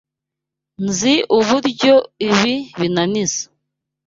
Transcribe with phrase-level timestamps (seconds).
[0.85, 1.93] Nzi uburyo
[2.27, 3.41] ibi binaniza.